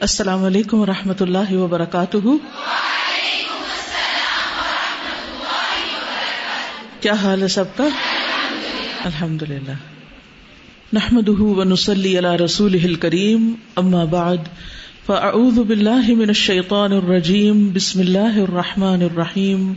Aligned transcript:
السلام 0.00 0.44
علیکم 0.44 0.78
و 0.80 0.86
رحمۃ 0.86 1.20
اللہ 1.20 1.52
وبرکاتہ۔ 1.52 2.16
کیا 7.00 7.12
حال 7.12 7.42
ہے 7.42 7.48
سب 7.48 7.64
کا؟ 7.76 7.84
الحمد 9.04 9.42
للہ 9.42 9.72
نحمد 10.92 11.28
ونسلی 11.28 12.18
علی 12.18 12.44
رسول 12.44 12.94
کریم 12.94 13.54
اما 13.76 14.04
بعد، 14.04 14.36
فاعوذ 15.06 15.58
باللہ 15.58 16.08
من 16.08 16.28
الشیطان 16.28 16.92
الرجیم، 16.92 17.68
بسم 17.68 18.00
اللہ 18.00 18.38
الرحمن 18.38 19.02
الرحیم۔ 19.02 19.72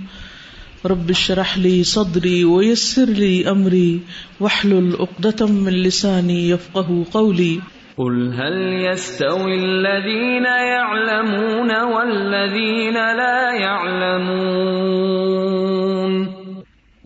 رب 0.85 1.09
اشرح 1.09 1.57
لي 1.57 1.83
صدري 1.83 2.43
ويسر 2.43 3.05
لي 3.05 3.45
امري 3.45 3.97
واحلل 4.39 4.91
عقدة 4.99 5.45
من 5.49 5.73
لساني 5.73 6.49
يفقهوا 6.49 7.03
قولي 7.11 7.57
قل 7.97 8.33
هل 8.33 8.85
يستوي 8.85 9.53
الذين 9.55 10.45
يعلمون 10.45 11.81
والذين 11.83 12.93
لا 12.93 13.53
يعلمون 13.53 14.97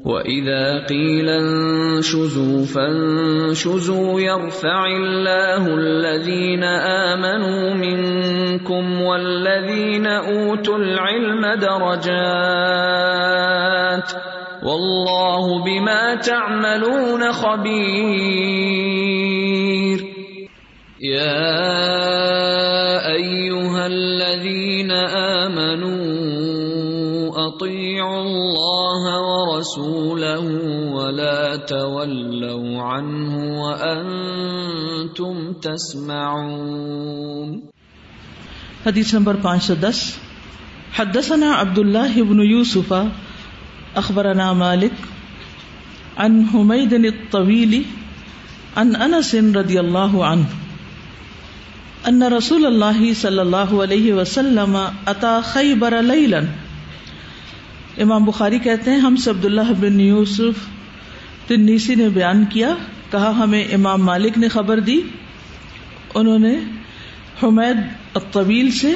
واذا 0.05 0.85
قيل 0.85 1.29
انشزوا 1.29 2.65
فانشزوا 2.65 4.19
يرفع 4.19 4.85
الله 4.85 5.67
الذين 5.67 6.63
امنوا 6.63 7.73
منكم 7.73 9.01
والذين 9.01 10.07
اوتوا 10.07 10.77
العلم 10.77 11.45
درجات 11.59 12.11
والله 14.63 15.63
بما 15.63 16.15
تعملون 16.15 17.31
خبير 17.31 19.00
يا 21.01 21.33
ايها 23.09 23.87
الذين 23.87 24.91
امنوا 25.49 25.97
اطيعوا 27.47 28.21
الله 28.21 29.03
ورسوله 29.25 30.45
ولا 30.93 31.55
تولوا 31.55 32.81
عنه 32.81 33.33
وانتم 33.61 35.35
تسمعون. 35.53 37.49
حدیث 38.85 39.15
نمبر 39.15 39.35
پانچ 39.41 39.61
سو 39.61 39.73
دس. 39.73 40.17
حدثنا 40.93 41.53
عبد 41.65 41.79
الله 41.79 42.13
بن 42.21 42.39
يوسف 42.45 42.93
اخبرنا 43.97 44.53
مالك 44.53 44.93
عن 46.17 46.45
حميد 46.45 46.93
الطويل 46.93 47.85
عن 48.77 48.95
انس 48.95 49.35
رضي 49.35 49.79
الله 49.79 50.25
عنه 50.25 50.45
ان 52.05 52.23
رسول 52.23 52.65
اللہ 52.65 53.13
صلی 53.13 53.39
اللہ 53.39 53.73
علیہ 53.83 54.13
وسلم 54.13 54.77
اتا 55.05 55.39
خیبر 55.43 56.01
لیلا 56.01 56.39
امام 57.97 58.23
بخاری 58.23 58.59
کہتے 58.59 58.91
ہیں، 58.91 58.97
ہم 58.97 59.15
سے 59.15 59.29
عبداللہ 59.29 59.73
بن 59.79 59.99
یوسف 59.99 60.65
تنیسی 61.47 61.95
نے 61.95 62.09
بیان 62.09 62.45
کیا، 62.45 62.75
کہا، 63.11 63.29
ہمیں 63.29 63.63
امام 63.63 64.03
مالک 64.05 64.37
نے 64.37 64.47
خبر 64.47 64.79
دی۔ 64.79 64.99
انہوں 66.15 66.39
نے 66.39 66.55
حمید 67.43 67.77
الطویل 68.13 68.71
سے، 68.71 68.95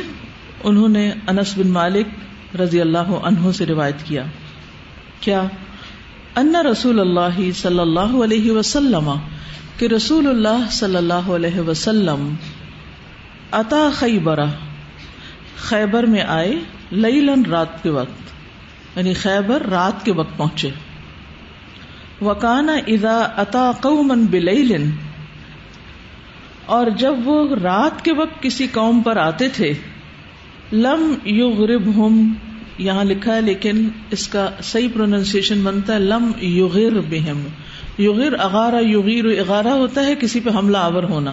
انہوں 0.64 0.90
نے 0.90 1.12
انس 1.28 1.58
بن 1.58 1.68
مالک 1.68 2.08
رضی 2.56 2.82
اللہ 2.82 3.12
عنہ 3.24 3.52
سے 3.52 3.66
روایت 3.66 3.96
کیا۔ 4.04 4.24
کیا؟ 5.20 5.44
ان 6.36 6.56
رسول 6.56 7.00
اللہ 7.00 7.52
صلی 7.52 7.80
اللہ 7.80 8.24
علیہ 8.24 8.52
وسلم، 8.52 9.12
کہ 9.78 9.86
رسول 9.86 10.28
اللہ 10.28 10.70
صلی 10.72 10.96
اللہ 10.96 11.14
علیہ 11.14 11.60
وسلم 11.60 12.36
اتا 13.52 13.90
خیبرا 13.94 14.46
خیبر 15.58 16.04
میں 16.04 16.22
آئے 16.22 16.54
لیلن 16.92 17.46
رات 17.46 17.84
کے 17.84 17.90
وقت 17.90 18.98
یعنی 18.98 19.14
خیبر 19.14 19.62
رات 19.62 20.06
کے 20.06 20.12
وقت 20.12 20.38
پہنچے۔ 20.38 20.70
وکانا 22.22 22.74
ادا 22.88 23.18
اتا 23.38 23.72
قومن 23.82 24.26
بلیلن، 24.26 24.90
اور 26.66 26.88
جب 26.98 27.16
وہ 27.24 27.56
رات 27.56 28.04
کے 28.06 28.14
وقت 28.14 28.42
کسی 28.44 28.68
قوم 28.68 29.02
پر 29.02 29.18
آتے 29.18 29.50
تھے، 29.50 29.74
لم 30.74 31.14
یغرب 31.26 31.88
ہم 31.88 32.34
یہاں 32.78 33.04
لکھا 33.04 33.36
ہے، 33.36 33.42
لیکن 33.42 33.88
اس 34.12 34.28
کا 34.28 34.50
صحیح 34.64 34.88
پروننسیشن 34.94 35.64
بنتا 35.64 35.94
ہے، 35.94 36.00
لم 36.00 36.32
یغر 36.42 37.00
بہم 37.10 37.46
یغر 38.00 38.40
اغارا 38.40 38.80
یغیر 38.82 39.40
اغارا 39.40 39.74
ہوتا 39.74 40.06
ہے، 40.06 40.16
کسی 40.16 40.40
پہ 40.40 40.50
حملہ 40.50 40.78
آور 40.78 41.04
ہونا، 41.04 41.32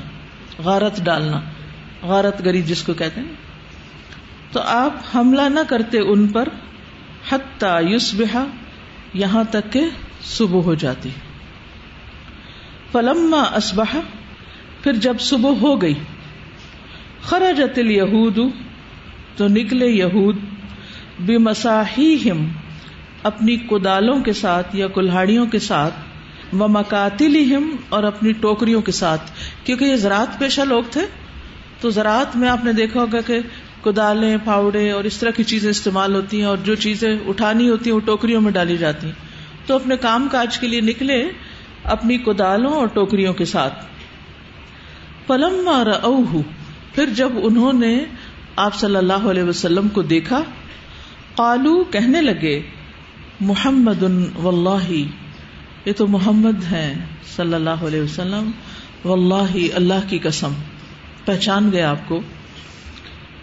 غارت 0.58 1.00
ڈالنا۔ 1.04 1.40
غارت 2.02 2.44
گری 2.44 2.62
جس 2.62 2.82
کو 2.82 2.94
کہتے 2.94 3.20
ہیں، 3.20 3.34
تو 4.52 4.60
آپ 4.60 4.92
حملہ 5.14 5.42
نہ 5.42 5.60
کرتے 5.68 5.98
ان 5.98 6.26
پر، 6.28 6.48
حتی 7.32 7.94
یسبحا 7.94 8.44
یہاں 9.14 9.44
تک 9.44 9.72
کہ 9.72 9.80
صبح 10.24 10.60
ہو 10.60 10.74
جاتی۔ 10.74 11.10
فلما 12.92 13.42
اسبح 13.42 13.96
پھر 14.82 14.92
جب 14.92 15.20
صبح 15.20 15.50
ہو 15.50 15.82
گئی، 15.82 15.94
خرجت 17.22 17.78
الیہود، 17.78 18.38
تو 19.36 19.48
نکلے 19.48 19.86
یہود 19.86 20.36
بمساحیہم، 21.18 22.48
اپنی 23.22 23.56
کدالوں 23.56 24.20
کے 24.20 24.32
ساتھ 24.32 24.76
یا 24.76 24.88
کلہاڑیوں 24.88 25.46
کے 25.46 25.58
ساتھ 25.58 25.94
و 26.54 26.68
مکاتلہم 26.68 27.76
اور 27.88 28.02
اپنی 28.02 28.32
ٹوکریوں 28.32 28.82
کے 28.82 28.92
ساتھ، 28.92 29.30
کیونکہ 29.64 29.84
یہ 29.84 29.96
زراعت 29.96 30.38
پیشہ 30.38 30.60
لوگ 30.60 30.82
تھے۔ 30.90 31.00
تو 31.82 31.90
زراعت 31.90 32.36
میں 32.36 32.48
آپ 32.48 32.64
نے 32.64 32.72
دیکھا 32.72 33.00
ہوگا 33.00 33.20
کہ 33.20 33.38
کدالیں 33.84 34.36
پاؤڈے 34.44 34.90
اور 34.90 35.04
اس 35.04 35.16
طرح 35.18 35.30
کی 35.30 35.44
چیزیں 35.44 35.70
استعمال 35.70 36.14
ہوتی 36.14 36.38
ہیں 36.38 36.44
اور 36.44 36.56
جو 36.56 36.74
چیزیں 36.74 37.18
اٹھانی 37.26 37.70
ہوتی 37.70 37.90
ہیں، 37.90 37.94
وہ 37.94 38.00
ٹوکریوں 38.00 38.40
میں 38.40 38.52
ڈالی 38.52 38.76
جاتی 38.76 39.06
ہیں۔ 39.06 39.14
تو 39.66 39.74
اپنے 39.74 39.96
کام 39.96 40.28
کاج 40.30 40.58
کے 40.58 40.66
لیے 40.66 40.80
نکلے 40.80 41.22
اپنی 41.84 42.18
کدالوں 42.18 42.72
اور 42.72 42.86
ٹوکریوں 42.86 43.32
کے 43.34 43.44
ساتھ۔ 43.44 43.84
پلم 45.26 45.70
پھر 46.94 47.06
جب 47.06 47.32
انہوں 47.42 47.72
نے 47.72 48.04
آپ 48.56 48.74
صلی 48.74 48.96
اللہ 48.96 49.28
علیہ 49.30 49.42
وسلم 49.42 49.88
کو 49.88 50.02
دیکھا، 50.02 50.42
قالو 51.34 51.84
کہنے 51.84 52.20
لگے، 52.20 52.60
محمد 53.40 54.02
واللہ 54.36 54.92
یہ 55.84 55.92
تو 55.96 56.06
محمد 56.06 56.64
ہیں 56.72 56.94
صلی 57.36 57.54
اللہ 57.54 57.86
علیہ 57.86 58.02
وسلم 58.02 58.50
واللہ 59.04 59.74
اللہ 59.74 60.08
کی 60.08 60.18
قسم 60.18 60.52
پہچان 61.24 61.70
گیا 61.72 61.90
آپ 61.90 62.08
کو 62.08 62.20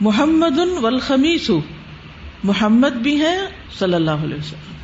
محمد 0.01 0.59
والخمیس 0.81 1.49
محمد 2.43 2.95
بھی 2.99 3.19
ہے 3.21 3.35
صلی 3.79 3.93
اللہ 3.93 4.23
علیہ 4.23 4.37
وسلم، 4.37 4.77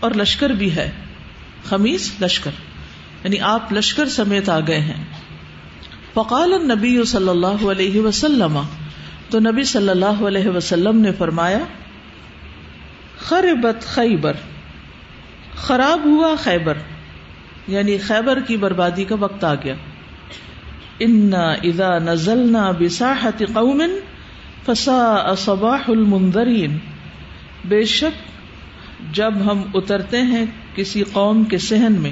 اور 0.00 0.10
لشکر 0.14 0.50
بھی 0.50 0.74
ہے، 0.76 0.90
خمیس 1.68 2.10
لشکر 2.20 2.50
یعنی 3.24 3.40
آپ 3.46 3.72
لشکر 3.72 4.08
سمیت 4.08 4.48
آ 4.48 4.58
گئے 4.60 4.80
ہیں۔ 4.80 5.02
فقال 6.14 6.52
النبی 6.52 7.02
صلی 7.06 7.28
اللہ 7.28 7.64
علیہ 7.70 8.00
وسلم، 8.00 8.58
تو 9.30 9.40
نبی 9.40 9.64
صلی 9.64 9.88
اللہ 9.88 10.22
علیہ 10.26 10.48
وسلم 10.48 11.00
نے 11.00 11.12
فرمایا، 11.12 11.58
خربت 13.18 13.86
خیبر، 13.86 14.36
خراب 15.56 16.04
ہوا 16.04 16.34
خیبر 16.38 16.78
یعنی 17.68 17.96
خیبر 17.98 18.40
کی 18.40 18.56
بربادی 18.56 19.04
کا 19.04 19.16
وقت 19.20 19.44
آ 19.44 19.54
گیا۔ 19.54 19.74
انا 21.00 21.52
اذا 21.52 21.98
نزلنا 21.98 22.70
بساحت 22.70 23.38
قوم 23.38 23.82
فساء 24.66 25.34
صباح 25.34 25.80
المنذرین 25.88 26.78
بے 27.64 27.84
شک، 27.84 28.30
جب 29.14 29.34
ہم 29.46 29.62
اترتے 29.74 30.22
ہیں 30.22 30.46
کسی 30.74 31.02
قوم 31.12 31.44
کے 31.44 31.58
سہن 31.58 31.92
میں 31.92 32.10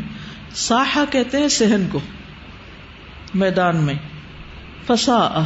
ساحا 0.50 1.04
کہتے 1.10 1.38
ہیں 1.38 1.48
سہن 1.48 1.86
کو، 1.92 2.00
میدان 3.34 3.76
میں۔ 3.76 3.94
فسا 4.86 5.44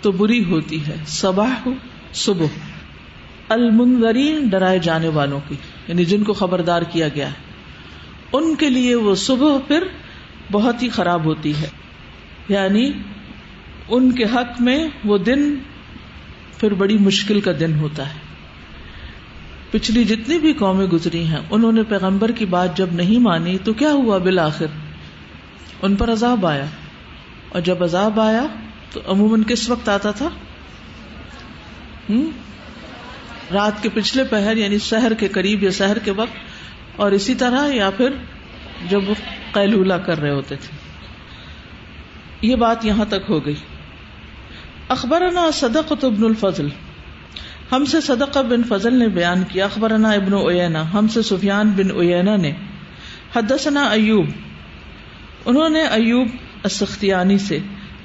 تو 0.00 0.12
بری 0.12 0.44
ہوتی 0.44 0.86
ہے۔ 0.86 0.96
صباح، 1.06 1.68
صبح۔ 2.12 2.46
المنظرین 3.48 4.48
ڈرائے 4.48 4.78
جانے 4.78 5.08
والوں 5.08 5.40
کی 5.48 5.54
یعنی 5.88 6.04
جن 6.04 6.24
کو 6.24 6.32
خبردار 6.32 6.82
کیا 6.82 7.08
گیا۔ 7.08 7.26
ہے 7.26 7.50
ان 8.32 8.54
کے 8.54 8.70
لیے 8.70 8.94
وہ 8.94 9.14
صبح 9.14 9.58
پھر 9.68 9.84
بہت 10.52 10.82
ہی 10.82 10.88
خراب 10.88 11.24
ہوتی 11.24 11.52
ہے۔ 11.62 11.79
یعنی 12.50 12.92
ان 13.88 14.12
کے 14.12 14.24
حق 14.24 14.60
میں 14.60 14.88
وہ 15.04 15.18
دن 15.18 15.54
پھر 16.58 16.74
بڑی 16.74 16.98
مشکل 16.98 17.40
کا 17.40 17.50
دن 17.60 17.78
ہوتا 17.78 18.06
ہے۔ 18.06 18.18
پچھلی 19.70 20.04
جتنی 20.04 20.38
بھی 20.38 20.52
قومیں 20.52 20.86
گزری 20.86 21.24
ہیں، 21.24 21.40
انہوں 21.50 21.72
نے 21.72 21.82
پیغمبر 21.82 22.30
کی 22.30 22.44
بات 22.44 22.76
جب 22.76 22.86
نہیں 22.92 23.18
مانی 23.18 23.58
تو 23.64 23.72
کیا 23.72 23.92
ہوا 23.92 24.18
بالآخر؟ 24.18 24.66
ان 25.82 25.96
پر 25.96 26.12
عذاب 26.12 26.46
آیا۔ 26.46 26.66
اور 27.48 27.60
جب 27.60 27.82
عذاب 27.82 28.20
آیا 28.20 28.46
تو 28.92 29.00
عموماً 29.06 29.42
کس 29.42 29.70
وقت 29.70 29.88
آتا 29.88 30.10
تھا؟ 30.10 30.28
رات 33.54 33.82
کے 33.82 33.88
پچھلے 33.94 34.24
پہر 34.24 34.56
یعنی 34.56 34.78
شہر 34.78 35.14
کے 35.14 35.28
قریب 35.28 35.62
یا 35.62 35.70
شہر 35.70 35.98
کے 35.98 36.10
وقت۔ 36.10 36.36
اور 36.96 37.12
اسی 37.12 37.34
طرح 37.34 37.74
یا 37.74 37.90
پھر 37.90 38.10
جب 38.88 39.08
وہ 39.08 39.14
قیلولہ 39.52 39.94
کر 39.94 40.20
رہے 40.20 40.30
ہوتے 40.30 40.56
تھے۔ 40.56 40.79
یہ 42.42 42.56
بات 42.56 42.84
یہاں 42.84 43.04
تک 43.04 43.30
ہو 43.30 43.46
گئی۔ 43.46 43.54
اخبرنا 44.88 45.50
صدقۃ 45.50 46.04
ابن 46.04 46.24
الفضل۔ 46.24 46.68
ہم 47.72 47.84
سے 47.84 48.00
صدقہ 48.00 48.38
بن 48.38 48.62
فضل 48.62 48.94
نے 48.94 49.08
بیان 49.08 49.42
کیا، 49.48 49.64
اخبرنا 49.64 50.10
ابن 50.10 50.32
اوینا 50.32 50.92
ہم 50.92 51.08
سے 51.08 51.22
سفیان 51.22 51.70
بن 51.70 51.90
اوینا 51.90 52.36
نے۔ 52.36 52.52
حدثنا 53.36 53.82
ایوب۔ 53.82 54.26
انہوں 55.44 55.68
نے 55.68 55.82
ایوب 55.82 56.28
السختیانی 56.62 57.38
سے 57.38 57.58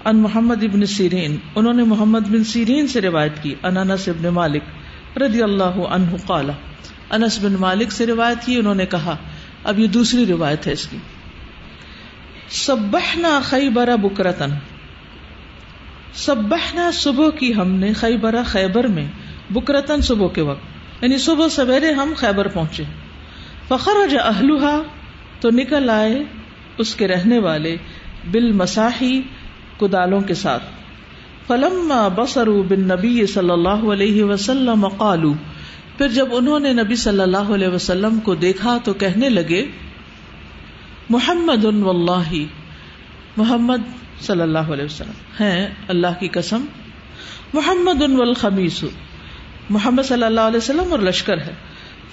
ان 0.05 0.17
محمد 0.17 0.63
ابن 0.63 0.85
سیرین۔ 0.85 1.37
انہوں 1.55 1.73
نے 1.73 1.83
محمد 1.83 2.19
بن 2.19 2.43
سیرین 2.43 2.87
سے 2.87 3.01
روایت 3.01 3.43
کی۔ 3.43 3.55
ان 3.63 3.77
انس 3.77 4.07
ابن 4.07 4.27
مالک 4.27 4.63
رضی 5.17 5.43
اللہ 5.43 5.63
عنہ 5.63 6.15
قال 6.25 6.49
انس 7.09 7.39
بن 7.41 7.53
مالک 7.59 7.91
سے 7.91 8.05
روایت 8.05 8.45
کی، 8.45 8.57
انہوں 8.57 8.75
نے 8.75 8.85
کہا، 8.85 9.15
اب 9.63 9.79
یہ 9.79 9.87
دوسری 9.87 10.25
روایت 10.25 10.67
ہے 10.67 10.71
اس 10.71 10.87
کی۔ 10.87 10.97
سبحنا 12.49 13.39
خیبر 13.43 13.95
بکرتن 13.95 14.49
سبحنا 16.13 16.91
صبح 16.93 17.29
کی 17.29 17.55
ہم 17.55 17.71
نے 17.71 17.93
خیبر 17.93 18.35
خیبر 18.45 18.87
میں 18.87 19.07
بکرتن 19.49 20.01
صبح 20.01 20.27
کے 20.27 20.41
وقت 20.41 21.03
یعنی 21.03 21.17
صبح 21.17 21.47
سویرے 21.47 21.91
ہم 21.91 22.13
خیبر 22.17 22.47
پہنچے۔ 22.47 22.83
فخر 23.67 24.17
اہلوہا 24.25 24.81
تو 25.39 25.49
نکل 25.49 25.89
آئے 25.89 26.23
اس 26.77 26.95
کے 26.95 27.07
رہنے 27.07 27.39
والے 27.39 27.77
بال 28.31 28.51
مساحی 28.51 29.21
کدالوں 29.77 30.21
کے 30.21 30.33
ساتھ۔ 30.33 30.63
فلم 31.47 31.93
بسرو 32.15 32.63
بن 32.63 32.79
نبی 32.79 33.25
صلی 33.25 33.49
اللہ 33.49 33.91
علیہ 33.93 34.23
وسلم 34.23 34.87
قالو 34.87 35.33
پھر 35.97 36.07
جب 36.07 36.27
انہوں 36.31 36.59
نے 36.59 36.73
نبی 36.73 36.95
صلی 36.95 37.21
اللہ 37.21 37.37
علیہ 37.37 37.67
وسلم 37.67 38.19
کو 38.19 38.35
دیکھا 38.35 38.77
تو 38.83 38.93
کہنے 38.93 39.29
لگے 39.29 39.65
محمد 41.09 41.65
واللہ 41.65 42.33
محمد 43.37 43.77
صلی 44.21 44.41
اللہ 44.41 44.59
علیہ 44.59 44.85
وسلم، 44.85 45.43
ہیں 45.43 45.67
اللہ 45.87 46.07
کی 46.19 46.27
قسم، 46.27 46.65
محمد 47.53 48.01
والخمیس، 48.01 48.83
محمد 49.69 50.03
صلی 50.03 50.23
اللہ 50.23 50.41
علیہ 50.41 50.57
وسلم 50.57 50.91
اور 50.91 50.99
لشکر 50.99 51.37
ہے۔ 51.37 51.53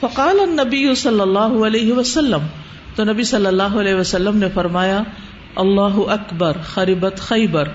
فقال 0.01 0.41
النبی 0.41 0.95
صلی 0.95 1.21
اللہ 1.21 1.67
علیہ 1.67 1.93
وسلم، 1.93 2.47
تو 2.95 3.05
نبی 3.05 3.23
صلی 3.23 3.47
اللہ 3.47 3.63
علیہ 3.63 3.95
وسلم 3.95 4.37
نے 4.37 4.47
فرمایا، 4.55 5.03
اللہ 5.57 5.99
اکبر، 6.09 6.57
خریبت 6.65 7.17
خیبر، 7.19 7.69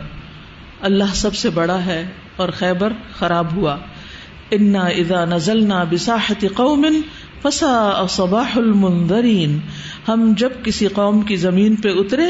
اللہ 0.81 1.13
سب 1.13 1.36
سے 1.36 1.50
بڑا 1.50 1.86
ہے 1.86 2.12
اور 2.36 2.50
خیبر 2.50 2.94
خراب 3.20 3.56
ہوا۔ 3.56 3.78
انا 4.52 4.86
اذا 4.86 5.25
نزلنا 5.25 5.84
بساحت 5.84 6.46
قوم 6.56 6.86
فسا 7.42 8.06
صباح 8.10 8.51
المنذرین 8.56 9.60
ہم 10.07 10.34
جب 10.38 10.50
کسی 10.63 10.88
قوم 10.88 11.22
کی 11.22 11.36
زمین 11.36 11.75
پہ 11.75 11.89
اترے، 11.89 12.25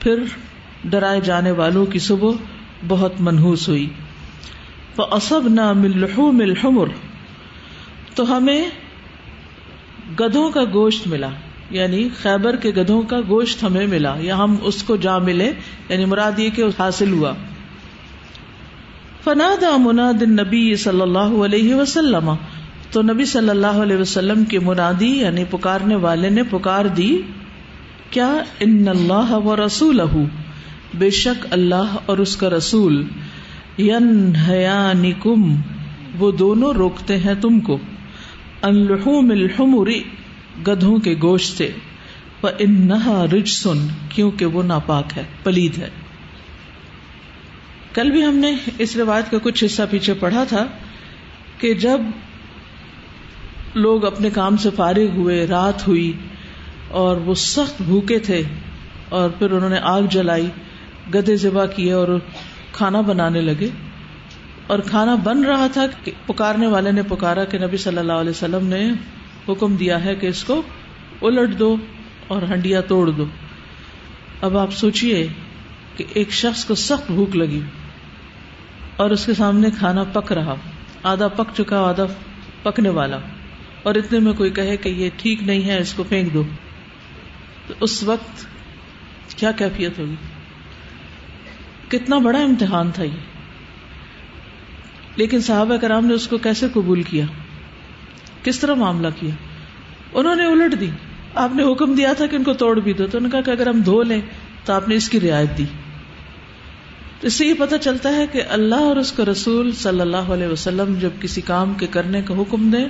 پھر 0.00 0.22
ڈرائے 0.84 1.20
جانے 1.20 1.50
والوں 1.50 1.86
کی 1.86 1.98
صبح 1.98 2.30
بہت 2.88 3.12
منحوس 3.20 3.68
ہوئی۔ 3.68 3.86
اسب 4.98 5.48
نہ 5.48 5.72
ملحو 5.72 6.32
ملحمر 6.32 6.86
تو 8.14 8.36
ہمیں 8.36 8.64
گدھوں 10.20 10.50
کا 10.50 10.64
گوشت 10.64 11.06
ملا 11.06 11.28
یعنی 11.70 12.08
خیبر 12.22 12.56
کے 12.56 12.70
گدھوں 12.70 13.02
کا 13.02 13.20
گوشت 13.28 13.64
ہمیں 13.64 13.86
ملا، 13.86 14.14
یا 14.20 14.36
ہم 14.36 14.56
اس 14.62 14.82
کو 14.82 14.96
جا 14.96 15.18
ملے 15.18 15.52
یعنی 15.88 16.04
مراد 16.04 16.38
یہ 16.38 16.50
کہ 16.50 16.64
حاصل 16.78 17.12
ہوا۔ 17.12 17.32
فناد 19.24 19.62
مناد 19.78 20.22
نبی 20.22 20.74
صلی 20.74 21.00
اللہ 21.00 21.34
علیہ 21.44 21.74
وسلم۔ 21.74 22.30
تو 22.94 23.02
نبی 23.02 23.24
صلی 23.24 23.48
اللہ 23.48 23.66
علیہ 23.66 23.96
وسلم 23.96 24.44
کے 24.44 24.58
منادی 24.58 25.18
یعنی 25.18 25.44
پکارنے 25.50 25.94
والے 25.94 26.30
نے 26.30 26.42
پکار 26.42 26.84
دی، 26.84 27.22
کیا؟ 28.10 28.34
ان 28.60 28.88
اللہ 28.88 29.32
و 29.32 29.66
رسول 29.66 30.00
بے 30.94 31.10
شک 31.10 31.46
اللہ 31.50 31.96
اور 32.06 32.18
اس 32.18 32.36
کا 32.36 32.50
رسول 32.50 33.04
ینحیانکم 33.78 35.56
وہ 36.18 36.32
دونوں 36.32 36.72
روکتے 36.72 37.16
ہیں 37.16 37.34
تم 37.34 37.60
کو 37.60 37.78
انلحوم 38.62 39.30
الحمری 39.30 40.02
گدھوں 40.66 40.98
کے 40.98 41.14
گوشت 41.22 41.58
سے 41.58 41.70
انہا 42.58 43.26
رج 43.32 43.48
سن 43.48 43.86
کیونکہ 44.08 44.46
وہ 44.46 44.62
ناپاک 44.62 45.04
ہے، 45.16 45.22
پلید 45.42 45.78
ہے۔ 45.78 45.88
کل 47.94 48.10
بھی 48.10 48.24
ہم 48.24 48.34
نے 48.34 48.54
اس 48.78 48.96
روایت 48.96 49.30
کا 49.30 49.38
کچھ 49.42 49.64
حصہ 49.64 49.82
پیچھے 49.90 50.14
پڑھا 50.14 50.44
تھا 50.44 50.66
کہ 51.58 51.74
جب 51.74 52.00
لوگ 53.74 54.04
اپنے 54.04 54.30
کام 54.30 54.56
سے 54.56 54.70
فارغ 54.70 55.16
ہوئے، 55.16 55.46
رات 55.46 55.88
ہوئی 55.88 56.12
اور 56.88 57.16
وہ 57.16 57.34
سخت 57.34 57.82
بھوکے 57.82 58.18
تھے 58.18 58.42
اور 59.08 59.30
پھر 59.30 59.50
انہوں 59.50 59.70
نے 59.70 59.78
آگ 59.82 60.02
جلائی 60.02 60.46
گدے 61.14 61.36
ذبح 61.36 61.66
کیے 61.66 61.92
اور 61.92 62.08
کھانا 62.72 63.00
بنانے 63.00 63.40
لگے۔ 63.40 63.68
اور 64.66 64.78
کھانا 64.78 65.14
بن 65.14 65.44
رہا 65.44 65.66
تھا 65.72 65.86
پکارنے 66.26 66.66
والے 66.66 66.92
نے 66.92 67.02
پکارا 67.02 67.44
کہ 67.44 67.58
نبی 67.58 67.76
صلی 67.76 67.98
اللہ 67.98 68.12
علیہ 68.12 68.30
وسلم 68.30 68.66
نے 68.66 68.90
حکم 69.48 69.76
دیا 69.76 70.04
ہے 70.04 70.14
کہ 70.14 70.26
اس 70.26 70.44
کو 70.44 70.62
الٹ 71.22 71.58
دو 71.58 71.76
اور 72.26 72.42
ہنڈیا 72.42 72.80
توڑ 72.80 73.10
دو۔ 73.10 73.24
اب 74.40 74.58
آپ 74.58 74.72
سوچئے 74.72 75.26
کہ 75.96 76.04
ایک 76.14 76.30
شخص 76.30 76.64
کو 76.64 76.74
سخت 76.74 77.10
بھوک 77.10 77.36
لگی 77.36 77.60
اور 78.96 79.10
اس 79.10 79.26
کے 79.26 79.34
سامنے 79.34 79.68
کھانا 79.78 80.04
پک 80.04 80.32
رہا، 80.32 80.54
آدھا 81.02 81.28
پک 81.28 81.50
چکا، 81.56 81.80
آدھا 81.80 82.04
پکنے 82.62 82.88
والا۔ 82.88 83.18
اور 83.84 83.94
اتنے 83.94 84.18
میں 84.18 84.32
کوئی 84.32 84.50
کہے 84.50 84.76
کہ 84.76 84.88
یہ 84.88 85.10
ٹھیک 85.16 85.42
نہیں 85.42 85.62
ہے، 85.62 85.78
اس 85.78 85.94
کو 85.94 86.02
پھینک 86.02 86.34
دو۔ 86.34 86.42
تو 87.66 87.74
اس 87.80 88.02
وقت 88.02 88.46
کیا 89.36 89.52
کیفیت 89.52 89.98
ہوگی؟ 89.98 90.14
کتنا 91.88 92.18
بڑا 92.18 92.38
امتحان 92.38 92.90
تھا 92.90 93.02
یہ۔ 93.02 93.34
لیکن 95.16 95.40
صحابہ 95.40 95.76
کرام 95.76 96.06
نے 96.06 96.14
اس 96.14 96.28
کو 96.28 96.38
کیسے 96.38 96.66
قبول 96.72 97.02
کیا؟ 97.02 97.24
کس 98.42 98.58
طرح 98.58 98.74
معاملہ 98.74 99.08
کیا؟ 99.20 99.30
انہوں 100.12 100.34
نے 100.34 100.44
الٹ 100.44 100.80
دی۔ 100.80 100.90
آپ 101.34 101.50
نے 101.54 101.72
حکم 101.72 101.94
دیا 101.94 102.12
تھا 102.12 102.26
کہ 102.26 102.36
ان 102.36 102.44
کو 102.44 102.52
توڑ 102.52 102.80
بھی 102.80 102.92
دو۔ 102.92 103.06
تو 103.06 103.18
انہوں 103.18 103.30
نے 103.32 103.32
کہا 103.32 103.52
کہ 103.52 103.60
اگر 103.60 103.68
ہم 103.68 103.80
دھو 103.80 104.02
لیں 104.02 104.20
تو 104.64 104.72
آپ 104.72 104.88
نے 104.88 104.94
اس 104.94 105.08
کی 105.08 105.20
رعایت 105.20 105.58
دی۔ 105.58 105.64
تو 107.20 107.26
اس 107.26 107.34
سے 107.34 107.46
یہ 107.46 107.54
پتہ 107.58 107.74
چلتا 107.80 108.16
ہے 108.16 108.26
کہ 108.32 108.42
اللہ 108.48 108.74
اور 108.74 108.96
اس 108.96 109.12
کا 109.12 109.24
رسول 109.24 109.72
صلی 109.72 110.00
اللہ 110.00 110.16
علیہ 110.16 110.46
وسلم 110.46 110.94
جب 110.94 111.10
کسی 111.20 111.40
کام 111.40 111.74
کے 111.74 111.86
کرنے 111.86 112.22
کا 112.22 112.34
حکم 112.34 112.70
دیں 112.70 112.88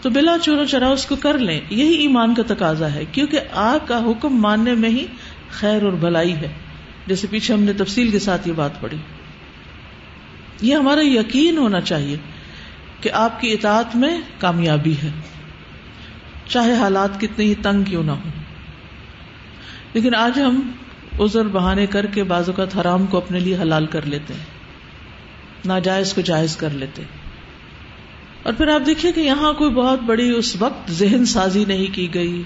تو 0.00 0.10
بلا 0.10 0.36
چورو 0.42 0.64
چرا 0.64 0.88
اس 0.88 1.06
کو 1.06 1.16
کر 1.16 1.38
لیں۔ 1.38 1.60
یہی 1.70 1.94
ایمان 1.94 2.34
کا 2.34 2.42
تقاضا 2.46 2.94
ہے، 2.94 3.04
کیونکہ 3.12 3.40
آپ 3.52 3.88
کا 3.88 3.98
حکم 3.98 4.28
ماننے 4.28 4.74
میں 4.74 4.90
ہی 4.90 5.06
خیر 5.50 5.82
اور 5.82 5.92
بھلائی 5.92 6.34
ہے۔ 6.34 6.48
جیسے 7.06 7.26
پیچھے 7.30 7.54
ہم 7.54 7.62
نے 7.62 7.72
تفصیل 7.72 8.10
کے 8.10 8.18
ساتھ 8.18 8.48
یہ 8.48 8.52
بات 8.52 8.80
پڑھی۔ 8.80 8.98
یہ 10.62 10.74
ہمارا 10.74 11.00
یقین 11.04 11.58
ہونا 11.58 11.80
چاہیے 11.80 12.16
کہ 13.00 13.10
آپ 13.12 13.40
کی 13.40 13.52
اطاعت 13.52 13.96
میں 13.96 14.20
کامیابی 14.38 14.94
ہے۔ 15.02 15.10
چاہے 16.48 16.74
حالات 16.74 17.20
کتنے 17.20 17.44
ہی 17.44 17.54
تنگ 17.54 17.82
کیوں 17.82 18.02
نہ 18.02 18.10
ہو 18.10 18.28
لیکن 19.92 20.14
آج 20.14 20.40
ہم 20.40 20.72
ازر 21.18 21.48
بہانے 21.48 21.86
کر 21.86 22.06
کے 22.06 22.24
بعض 22.24 22.48
اوقات 22.48 22.76
حرام 22.76 23.06
کو 23.06 23.16
اپنے 23.16 23.38
لیے 23.38 23.56
حلال 23.56 23.86
کر 23.86 24.06
لیتے 24.06 24.34
ہیں۔ 24.34 24.44
ناجائز 25.64 26.14
کو 26.14 26.20
جائز 26.20 26.56
کر 26.56 26.70
لیتے 26.70 27.02
اور 28.42 28.52
پھر 28.52 28.68
آپ 28.68 28.86
دیکھیے 28.86 29.12
کہ 29.12 29.20
یہاں 29.20 29.52
کوئی 29.52 29.70
بہت 29.70 30.00
بڑی 30.00 30.30
اس 30.30 30.56
وقت 30.62 30.90
ذہن 30.90 31.24
سازی 31.24 31.64
نہیں 31.64 31.94
کی 31.94 32.14
گئی۔ 32.14 32.42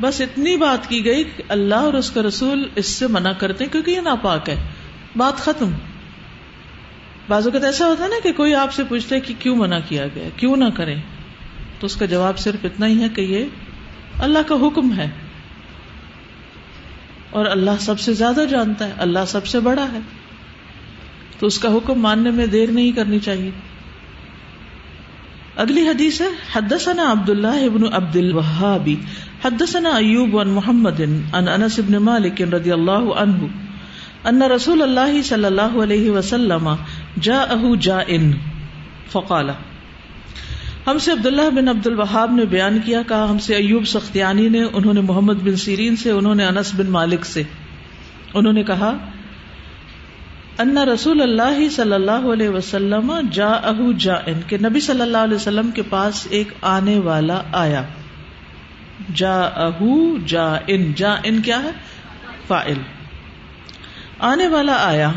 بس 0.00 0.20
اتنی 0.20 0.56
بات 0.56 0.88
کی 0.88 1.04
گئی 1.04 1.24
کہ 1.24 1.42
اللہ 1.48 1.74
اور 1.74 1.92
اس 1.92 2.10
کا 2.10 2.22
رسول 2.22 2.68
اس 2.76 2.86
سے 2.86 3.06
منع 3.06 3.32
کرتے 3.32 3.66
کیونکہ 3.66 3.90
یہ 3.90 4.00
ناپاک 4.00 4.48
ہے۔ 4.48 4.66
بات 5.16 5.36
ختم۔ 5.36 5.70
بعض 7.28 7.46
اوقات 7.46 7.64
ایسا 7.64 7.86
ہوتا 7.86 8.04
ہے 8.04 8.08
نا 8.08 8.16
کہ 8.22 8.32
کوئی 8.32 8.54
آپ 8.54 8.72
سے 8.72 8.82
پوچھتا 8.84 9.16
ہے 9.16 9.20
کہ 9.20 9.34
کیوں 9.38 9.56
منع 9.56 9.78
کیا 9.88 10.06
گیا، 10.14 10.28
کیوں 10.36 10.56
نہ 10.56 10.64
کریں۔ 10.76 11.00
تو 11.80 11.86
اس 11.86 11.96
کا 11.96 12.06
جواب 12.06 12.38
صرف 12.38 12.64
اتنا 12.64 12.86
ہی 12.86 13.02
ہے 13.02 13.08
کہ 13.08 13.20
یہ 13.20 13.44
اللہ 14.18 14.38
کا 14.46 14.54
حکم 14.54 14.98
ہے۔ 14.98 15.10
اور 17.30 17.46
اللہ 17.46 17.70
سب 17.80 18.00
سے 18.00 18.12
زیادہ 18.12 18.44
جانتا 18.50 18.86
ہے، 18.86 18.92
اللہ 18.96 19.18
سب 19.26 19.46
سے 19.46 19.60
بڑا 19.60 19.92
ہے۔ 19.92 19.98
تو 21.38 21.46
اس 21.46 21.58
کا 21.58 21.72
حکم 21.72 21.94
ماننے 21.94 22.30
میں 22.30 22.46
دیر 22.46 22.70
نہیں 22.70 22.92
کرنی 22.92 23.18
چاہیے۔ 23.18 23.50
اگلی 25.56 25.82
حدیث 25.88 26.20
ہے، 26.20 26.26
حدثنا 26.54 27.10
عبد 27.12 27.28
اللہ 27.30 27.64
ابن 27.66 27.82
عبد 27.92 28.16
الوہابی 28.16 28.94
حدثنا 29.44 29.88
ایوب 29.96 30.38
عن 30.40 30.48
محمد 30.48 31.00
عن 31.32 31.48
انس 31.48 31.78
ابن 31.78 31.96
مالک 32.02 32.42
رضی 32.52 32.72
اللہ 32.72 33.12
عنہ، 33.16 33.46
ان 34.24 34.42
رسول 34.42 34.82
اللہ 34.82 35.20
صلی 35.22 35.44
اللہ 35.44 35.76
علیہ 35.82 36.10
وسلم 36.10 36.68
جاءه 37.20 37.74
جائن، 37.80 38.30
فقال، 39.12 39.50
ہم 40.86 40.98
سے 40.98 41.12
عبداللہ 41.12 41.48
بن 41.50 41.68
عبد 41.68 41.86
الوہاب 41.86 42.32
نے 42.32 42.44
بیان 42.44 42.78
کیا، 42.84 43.02
کہا، 43.08 43.30
ہم 43.30 43.38
سے 43.38 43.54
ایوب 43.54 43.86
سختیانی 43.88 44.48
نے، 44.48 44.62
انہوں 44.72 44.94
نے 44.94 45.00
محمد 45.00 45.44
بن 45.44 45.56
سیرین 45.56 45.96
سے، 45.96 46.10
انہوں 46.10 46.34
نے 46.34 46.44
انس 46.44 46.74
بن 46.74 46.90
مالک 46.90 47.24
سے، 47.26 47.42
انہوں 48.34 48.52
نے 48.52 48.62
کہا 48.62 48.92
ان 50.58 50.78
رسول 50.78 51.22
اللہ 51.22 51.68
صلی 51.68 51.92
اللہ 51.92 52.32
علیہ 52.32 52.48
وسلم 52.48 53.12
جا 53.32 53.48
اہ 53.48 53.92
جا 53.98 54.14
ان 54.14 54.40
کے 54.46 54.56
نبی 54.56 54.80
صلی 54.80 55.00
اللہ 55.00 55.18
علیہ 55.18 55.34
وسلم 55.34 55.70
کے 55.70 55.82
پاس 55.82 56.26
ایک 56.30 56.48
آنے 56.62 56.98
والا 56.98 57.42
آیا۔ 57.52 57.82
جا 59.14 59.40
اہ 59.40 59.82
جا 60.26 60.54
ان 60.66 60.92
جا 60.92 61.14
ان 61.24 61.42
کیا 61.42 61.62
ہے؟ 61.62 61.70
فائل 62.46 62.78
آنے 64.18 64.48
والا 64.48 64.76
آیا۔ 64.80 65.12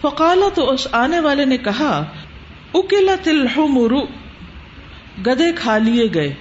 فقالا 0.00 0.48
تو 0.54 0.70
اس 0.70 0.88
آنے 0.92 1.20
والے 1.20 1.44
نے 1.44 1.56
کہا، 1.56 2.04
اکلت 2.74 3.28
الحمر، 3.28 3.92
گدے 5.26 5.52
کھا 5.52 5.78
لیے 5.78 6.04
گئے۔ 6.14 6.34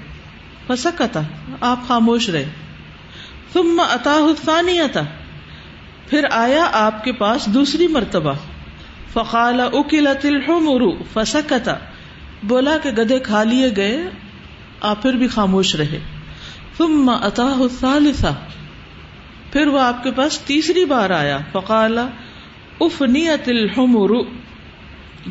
فسکتا 0.67 1.21
آپ 1.61 1.87
خاموش 1.87 2.29
رہے۔ 2.29 2.45
ثم 3.53 3.81
اتاہ 3.89 4.23
الثانیتا 4.23 5.01
پھر 6.09 6.25
آیا 6.31 6.69
آپ 6.73 7.03
کے 7.03 7.11
پاس 7.11 7.45
دوسری 7.45 7.87
مرتبہ۔ 7.87 8.33
فقال 9.13 9.61
اکلت 9.61 10.25
الحمر 10.25 10.81
فسکتا 11.13 11.75
بولا 12.43 12.77
کہ 12.83 12.89
گدے 12.89 13.19
کھا 13.19 13.43
لیے 13.43 13.67
گئے، 13.75 14.09
آپ 14.81 15.01
پھر 15.01 15.13
بھی 15.13 15.27
خاموش 15.27 15.75
رہے۔ 15.75 15.99
ثم 16.77 17.09
اتاہ 17.09 17.61
الثالثہ 17.61 18.33
پھر 19.51 19.67
وہ 19.67 19.79
آپ 19.79 20.03
کے 20.03 20.11
پاس 20.11 20.39
تیسری 20.39 20.85
بار 20.85 21.09
آیا۔ 21.09 21.37
فقال 21.51 21.97
افنیت 22.79 23.49
الحمر۔ 23.49 24.09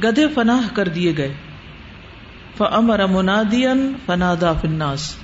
گدے 0.05 0.29
فناہ 0.35 0.75
کر 0.75 0.89
دیے 0.89 1.17
گئے۔ 1.17 1.35
فامر 2.57 3.07
منادیا 3.07 3.75
فنادا 4.07 4.53
فی 4.53 4.69
الناس۔ 4.69 5.17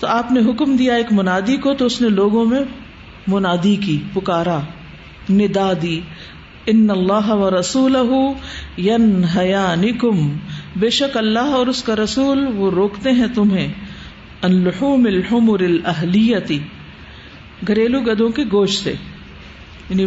تو 0.00 0.06
آپ 0.06 0.32
نے 0.32 0.40
حکم 0.40 0.76
دیا 0.76 0.94
ایک 0.94 1.12
منادی 1.12 1.56
کو، 1.56 1.74
تو 1.74 1.86
اس 1.86 2.00
نے 2.00 2.08
لوگوں 2.08 2.44
میں 2.44 2.60
منادی 3.30 3.76
کی، 3.76 3.98
پکارا، 4.12 4.58
ندا 5.30 5.72
دی، 5.82 6.00
ان 6.66 6.88
اللہ 6.90 7.30
و 7.32 7.50
رسول 7.50 7.96
بے 10.76 10.90
شک 10.90 11.16
اللہ 11.16 11.54
اور 11.54 11.66
اس 11.66 11.82
کا 11.82 11.96
رسول 11.96 12.46
وہ 12.54 12.70
روکتے 12.70 13.10
ہیں 13.10 13.26
تمہیں 13.34 13.68
الحوم 14.42 15.06
الحمر 15.06 15.60
الاہلیتی، 15.60 16.58
گھریلو 17.66 18.00
گدوں 18.00 18.28
کے 18.28 18.44
گوشت 18.52 18.84
سے 18.84 18.94
یعنی 19.88 20.06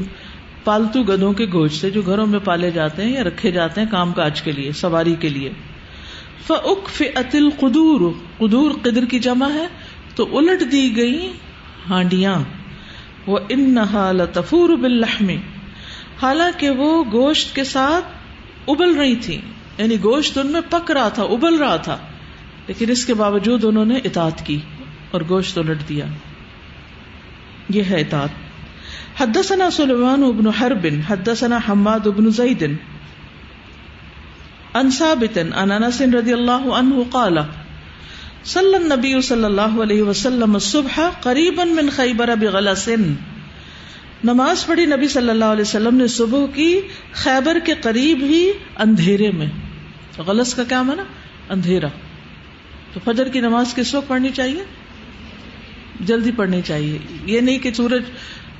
پالتو 0.64 1.04
گدوں 1.04 1.34
کے 1.34 1.46
گوشت 1.54 1.82
سے 1.82 1.90
جو 1.90 2.02
گھروں 2.02 2.26
میں 2.28 2.40
پالے 2.40 2.72
جاتے 2.72 3.04
ہیں 3.04 3.12
یا 3.12 3.24
رکھے 3.24 3.52
جاتے 3.52 3.82
ہیں 3.82 3.88
کام 3.92 4.12
کاج 4.12 4.42
کے 4.42 4.52
لیے، 4.52 4.72
سواری 4.72 5.16
کے 5.20 5.30
لیے۔ 5.30 5.52
فک 6.48 6.90
فل 6.90 7.50
قدور 7.60 8.12
قدور 8.38 8.72
قدر 8.82 9.06
کی 9.06 9.20
جمع 9.20 9.50
ہے، 9.54 9.68
تو 10.16 10.38
الٹ 10.38 10.72
دی 10.72 10.96
گئی 10.96 11.32
ہانڈیاں۔ 11.90 12.36
وہ 13.28 13.40
ان 13.50 13.76
تفور 14.34 14.70
حالانکہ 16.22 16.70
وہ 16.70 17.04
گوشت 17.04 17.56
کے 17.56 17.64
ساتھ 17.64 18.06
ابل 18.68 18.96
رہی 18.96 19.16
تھی 19.16 19.42
یعنی 19.78 19.96
گوشت 20.04 20.38
ان 20.38 20.48
میں 20.48 20.62
پک 20.70 20.92
رہا 20.92 21.10
تھا، 21.10 21.24
ابل 21.24 21.56
رہا 21.56 21.76
تھا، 21.76 21.98
لیکن 22.68 22.90
اس 22.90 23.06
کے 23.06 23.14
باوجود 23.14 23.66
انہوں 23.66 23.86
نے 23.86 23.98
اطاعت 23.98 24.46
کی 24.46 24.60
اور 25.12 25.22
گوشت 25.30 25.58
الٹ 25.58 25.90
دیا۔ 25.90 26.06
یہ 27.70 27.84
ہے 27.84 28.02
اطاعت۔ 28.02 28.30
حدثنا 29.22 29.72
سلیمان 29.72 30.32
بن 30.32 30.48
حرب، 30.48 30.88
حدثنا 31.10 31.60
حماد 31.70 32.00
بن 32.00 32.30
زید، 32.30 32.74
عن 34.74 34.92
ثابت، 34.92 35.40
عن 35.56 35.72
انس 35.72 36.02
رضی 36.02 36.34
اللہ 36.34 36.52
عنہ 36.52 36.96
قال 37.10 37.38
صلی 38.46 38.76
النبی 38.76 39.22
صلی 39.22 39.44
اللہ 39.44 39.82
علیہ 39.84 40.04
وسلم 40.04 40.54
الصبح 40.54 41.00
قریبا 41.22 41.64
من 41.64 41.90
خیبر 41.90 42.36
بغلس 42.36 42.90
نماز 44.24 44.66
پڑھی 44.66 44.86
نبی 44.86 45.08
صلی 45.08 45.30
اللہ 45.30 45.46
علیہ 45.46 45.62
وسلم 45.62 45.96
نے 45.96 46.08
صبح 46.08 46.46
کی 46.54 46.82
خیبر 47.14 47.60
کے 47.60 47.74
قریب 47.82 48.20
ہی 48.22 48.52
اندھیرے 48.78 49.32
میں۔ 49.32 49.48
غلس 50.18 50.54
کا 50.54 50.64
کیا 50.64 50.82
مانا 50.82 51.04
اندھیرا۔ 51.50 51.88
تو 52.94 53.00
فجر 53.06 53.28
کی 53.28 53.40
نماز 53.40 53.74
کس 53.74 53.96
وقت 53.96 54.08
پڑھنی 54.08 54.30
چاہیے؟ 54.30 54.64
جلدی 56.00 56.32
پڑھنی 56.36 56.62
چاہیے۔ 56.62 56.98
یہ 57.26 57.42
نہیں 57.42 57.60
کہ 57.60 57.74
سورج 57.74 58.04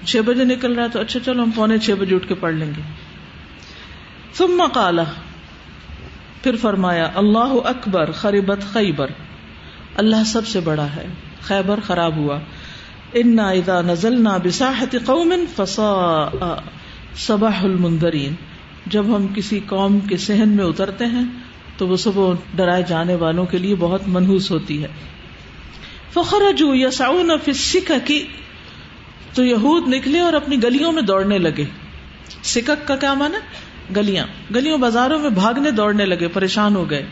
چھ 0.06 0.18
بجے 0.26 0.44
نکل 0.44 0.74
رہا 0.74 0.88
تو 0.88 1.00
اچھا 1.00 1.20
چلو 1.20 1.44
ہم 1.44 1.52
پونے 1.52 1.78
چھ 1.78 1.92
بجے 2.00 2.16
اٹھ 2.16 2.28
کے 2.28 2.36
پڑھ 2.36 2.56
لیں 2.56 2.72
گے۔ 2.78 2.82
ثم 4.34 4.64
قال، 4.74 5.00
پھر 6.44 6.56
فرمایا، 6.56 7.12
اللہ 7.16 7.56
اکبر 7.64 8.12
خریبت 8.12 8.60
خیبر۔ 8.74 9.08
اللہ 9.96 10.24
سب 10.26 10.48
سے 10.48 10.60
بڑا 10.60 10.86
ہے۔ 10.86 11.06
خیبر 11.42 11.80
خراب 11.80 12.16
ہوا۔ 12.16 12.40
انا 13.14 13.50
اذا 13.50 13.82
نزلنا 13.82 14.38
بساحت 14.38 14.96
قوم 15.06 15.34
فسا 15.56 16.28
صباح 17.16 17.64
المنذرین 17.64 18.34
جب 18.86 19.16
ہم 19.16 19.28
کسی 19.36 19.60
قوم 19.66 20.00
کے 20.00 20.18
صحن 20.18 20.50
میں 20.50 20.66
اترتے 20.66 21.06
ہیں، 21.06 21.24
تو 21.78 21.88
وہ 21.88 21.98
سب 21.98 22.12
ڈرائے 22.56 22.84
جانے 22.88 23.16
والوں 23.16 23.46
کے 23.46 23.58
لیے 23.58 23.76
بہت 23.80 24.02
منحوس 24.08 24.52
ہوتی 24.52 24.84
ہے۔ 24.84 24.88
فخرجوا 26.14 26.76
يسعون 26.76 27.32
في 27.44 27.52
السكك۔ 27.52 28.12
تو 29.34 29.46
یہود 29.46 29.88
نکلے 29.88 30.20
اور 30.20 30.34
اپنی 30.34 30.64
گلیوں 30.64 30.92
میں 30.92 31.02
دوڑنے 31.02 31.38
لگے۔ 31.38 31.66
سکک 32.44 32.88
کا 32.88 32.96
کیا 32.96 33.14
مانا 33.14 33.40
گلیاں۔ 33.96 34.26
گلیوں 34.56 34.78
بازاروں 34.78 35.20
میں 35.20 35.30
بھاگنے 35.30 35.72
دوڑنے 35.72 36.06
لگے، 36.06 36.28
پریشان 36.28 36.76
ہو 36.76 36.90
گئے۔ 36.90 37.06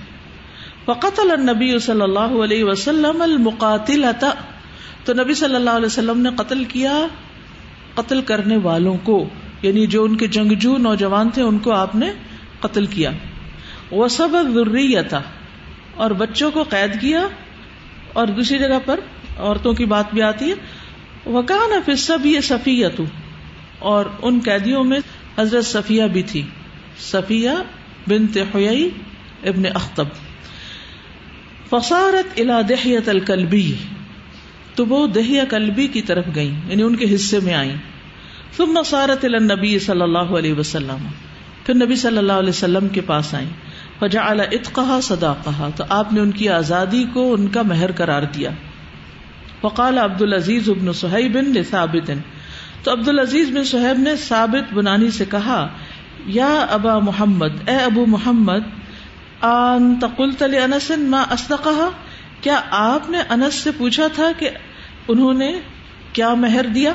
فقتل 0.86 1.32
النبی 1.32 1.80
صلی 1.80 2.02
اللہ 2.02 2.20
علیہ 2.20 2.64
وسلم 2.64 3.22
المقاتل 3.22 4.06
تو 5.06 5.14
نبی 5.14 5.34
صلی 5.34 5.56
اللہ 5.56 5.70
علیہ 5.70 5.86
وسلم 5.86 6.20
نے 6.22 6.30
قتل 6.38 6.64
کیا 6.64 7.08
قتل 7.94 8.22
کرنے 8.22 8.58
والوں 8.58 8.98
کو 9.04 9.30
یعنی 9.62 9.88
جو 9.88 10.04
ان 10.04 10.18
کے 10.18 10.28
جنگجو 10.28 10.78
نوجوان 10.78 11.30
تھے، 11.30 11.42
ان 11.42 11.60
کو 11.60 11.72
آپ 11.72 11.96
نے 11.96 12.12
قتل 12.60 12.86
کیا۔ 12.86 13.12
وہ 13.92 14.08
سب 14.08 14.30
ضروری 14.54 14.96
اور 15.96 16.12
بچوں 16.12 16.52
کو 16.52 16.64
قید 16.64 17.02
کیا۔ 17.02 17.28
اور 18.14 18.28
دوسری 18.28 18.60
جگہ 18.60 18.80
پر 18.86 19.00
عورتوں 19.38 19.74
کی 19.74 19.86
بات 19.86 20.06
بھی 20.14 20.22
آتی 20.22 20.52
ہے۔ 20.52 20.56
وکان 21.30 21.82
پھر 21.86 21.96
سب 21.96 22.26
یہ 22.26 22.40
صفیت 22.40 23.02
اور 23.80 24.06
ان 24.22 24.40
قیدیوں 24.46 24.84
میں 24.84 25.00
حضرت 25.38 25.66
صفیہ 25.66 26.04
بھی 26.04 26.24
تھی۔ 26.24 26.42
صفیہ 27.00 27.50
بن 28.08 28.28
تحیئی 28.28 28.90
ابن 29.44 29.64
اختب 29.76 30.06
فسارت 31.72 32.40
الا 32.40 32.62
دہیت 32.62 33.10
الکلبی 33.10 33.74
تو 34.75 34.86
وہ 34.86 35.08
دہیا 35.08 35.44
کلبی 35.50 35.88
کی 35.88 36.01
طرف 36.01 36.25
گئی 36.36 36.54
یعنی 36.68 36.84
ان 36.84 36.96
کے 36.96 37.16
حصے 37.16 37.40
میں 37.40 37.54
آئی 37.54 37.75
ثم 38.58 38.72
مسارت 38.74 39.25
النبی 39.25 39.80
صلی 39.80 40.01
اللہ 40.01 40.34
علیہ 40.38 40.54
وسلم، 40.54 41.08
پھر 41.66 41.74
نبی 41.74 41.96
صلی 41.96 42.18
اللہ 42.18 42.34
علیہ 42.34 42.50
وسلم 42.50 42.88
کے 42.88 43.01
پاس 43.01 43.34
آئی 43.34 43.48
فجا 44.00 44.22
اتقا 44.22 45.00
صدا 45.04 45.34
کہا 45.44 45.70
تو 45.75 45.84
آپ 45.90 46.13
نے 46.13 46.20
ان 46.22 46.32
کی 46.32 46.50
آزادی 46.50 47.04
کو 47.13 47.34
ان 47.34 47.48
کا 47.48 47.62
مہر 47.62 47.92
قرار 47.92 48.24
دیا۔ 48.24 48.50
فقال 49.62 49.98
عبد 49.98 50.22
العزیز 50.22 50.70
ابن 50.70 50.94
صحیب 50.94 51.38
ثابت، 51.70 52.12
تو 52.84 52.92
عبد 52.92 53.08
العزیز 53.08 53.50
بن 53.50 53.63
صحیب 53.63 54.00
نے 54.00 54.16
ثابت 54.16 54.74
بنانی 54.74 55.10
سے 55.12 55.25
کہا، 55.30 55.68
یا 56.25 56.54
ابا 56.70 57.00
محمد، 57.00 57.70
اے 57.70 57.75
ابو 57.75 58.06
محمد 58.06 58.81
آن 59.41 60.00
تقلت 60.00 60.43
لانس 60.43 60.91
ما 60.98 61.21
اصدقها۔ 61.21 61.89
کیا 62.41 62.62
آپ 62.71 63.10
نے 63.10 63.19
انس 63.29 63.53
سے 63.53 63.71
پوچھا 63.77 64.07
تھا 64.15 64.31
کہ 64.39 64.50
انہوں 65.07 65.33
نے 65.33 65.60
کیا 66.13 66.33
مہر 66.33 66.65
دیا؟ 66.65 66.93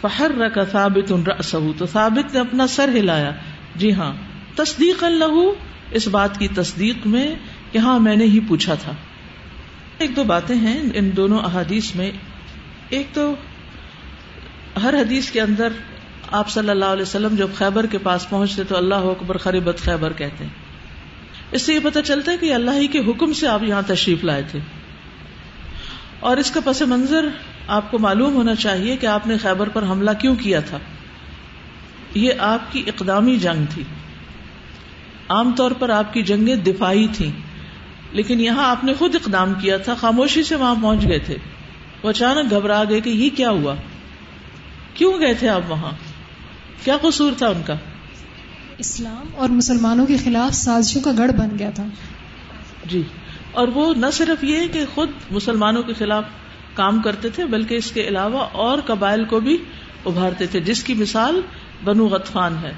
فہر 0.00 0.30
رکھا 0.38 0.64
ثابت 0.64 1.12
رأسه 1.12 1.70
تو 1.78 1.86
ثابت 1.86 2.34
نے 2.34 2.40
اپنا 2.40 2.66
سر 2.66 2.88
ہلایا۔ 2.88 3.32
جی 3.76 3.92
ہاں 3.92 4.12
تصدیق 4.56 5.04
اللہ 5.04 5.38
اس 5.90 6.08
بات 6.08 6.38
کی 6.38 6.48
تصدیق 6.48 7.06
میں 7.06 7.34
کہ 7.72 7.78
ہاں 7.78 8.00
میں 8.00 8.16
نے 8.16 8.24
ہی 8.24 8.40
پوچھا 8.40 8.74
تھا۔ 8.74 8.92
ایک 9.98 10.16
دو 10.16 10.24
باتیں 10.24 10.56
ہیں 10.56 10.80
ان 10.94 11.10
دونوں 11.16 11.38
احادیث 11.38 11.94
میں۔ 11.94 12.10
ایک 12.88 13.06
تو 13.12 13.34
ہر 14.82 14.94
حدیث 14.94 15.30
کے 15.30 15.40
اندر 15.40 15.68
آپ 16.32 16.48
صلی 16.48 16.70
اللہ 16.70 16.84
علیہ 16.84 17.02
وسلم 17.02 17.34
جب 17.34 17.48
خیبر 17.54 17.86
کے 17.86 17.98
پاس 17.98 18.30
پہنچتے 18.30 18.64
تو 18.64 18.76
اللہ 18.76 18.94
اکبر 18.94 19.36
خریبت 19.36 19.78
خیبر 19.78 20.12
کہتے 20.12 20.44
ہیں۔ 20.44 20.50
اس 21.50 21.62
سے 21.62 21.74
یہ 21.74 21.78
پتہ 21.82 21.98
چلتا 22.04 22.32
ہے 22.32 22.36
کہ 22.36 22.54
اللہ 22.54 22.70
ہی 22.70 22.86
کے 22.86 22.98
حکم 22.98 23.32
سے 23.32 23.48
آپ 23.48 23.62
یہاں 23.62 23.82
تشریف 23.86 24.24
لائے 24.24 24.42
تھے۔ 24.50 24.58
اور 26.20 26.36
اس 26.36 26.50
کا 26.50 26.60
پس 26.64 26.82
منظر 26.82 27.28
آپ 27.66 27.90
کو 27.90 27.98
معلوم 27.98 28.34
ہونا 28.34 28.54
چاہیے 28.54 28.96
کہ 28.96 29.06
آپ 29.06 29.26
نے 29.26 29.38
خیبر 29.38 29.68
پر 29.68 29.82
حملہ 29.82 30.10
کیوں 30.20 30.34
کیا 30.34 30.60
تھا۔ 30.60 30.78
یہ 32.14 32.32
آپ 32.38 32.72
کی 32.72 32.82
اقدامی 32.86 33.36
جنگ 33.36 33.64
تھی۔ 33.70 33.82
عام 35.28 35.52
طور 35.52 35.70
پر 35.70 35.88
آپ 35.88 36.12
کی 36.12 36.22
جنگیں 36.22 36.56
دفاعی 36.56 37.06
تھیں۔ 37.16 37.30
لیکن 38.12 38.40
یہاں 38.40 38.70
آپ 38.70 38.84
نے 38.84 38.94
خود 38.94 39.14
اقدام 39.14 39.54
کیا 39.54 39.76
تھا، 39.76 39.94
خاموشی 39.94 40.42
سے 40.42 40.56
وہاں 40.56 40.74
پہنچ 40.82 41.08
گئے 41.08 41.18
تھے۔ 41.18 41.36
وہ 42.02 42.10
اچانک 42.10 42.50
گھبرا 42.50 42.82
گئے 42.88 43.00
کہ 43.00 43.10
یہ 43.10 43.30
کیا 43.36 43.50
ہوا؟ 43.50 43.74
کیوں 44.94 45.20
گئے 45.20 45.34
تھے 45.34 45.48
آپ 45.48 45.60
وہاں؟ 45.68 45.90
کیا 46.84 46.96
قصور 46.96 47.32
تھا 47.38 47.48
ان 47.48 47.62
کا؟ 47.66 47.74
اسلام 48.78 49.26
اور 49.36 49.48
مسلمانوں 49.48 50.06
کے 50.06 50.16
خلاف 50.16 50.54
سازشوں 50.54 51.02
کا 51.02 51.10
گڑھ 51.18 51.32
بن 51.32 51.48
گیا 51.58 51.70
تھا۔ 51.70 51.86
جی 52.84 53.02
اور 53.52 53.68
وہ 53.68 53.94
نہ 53.94 54.06
صرف 54.12 54.44
یہ 54.44 54.66
کہ 54.72 54.84
خود 54.94 55.10
مسلمانوں 55.30 55.82
کے 55.82 55.92
خلاف 55.98 56.24
کام 56.74 57.02
کرتے 57.02 57.28
تھے 57.28 57.44
بلکہ 57.44 57.74
اس 57.74 57.92
کے 57.92 58.08
علاوہ 58.08 58.38
اور 58.38 58.78
قبائل 58.86 59.24
کو 59.24 59.40
بھی 59.40 59.56
ابھارتے 60.06 60.46
تھے۔ 60.46 60.60
جس 60.60 60.82
کی 60.82 60.94
مثال 60.94 61.40
بنو 61.84 62.06
غطفان 62.06 62.56
ہے 62.62 62.72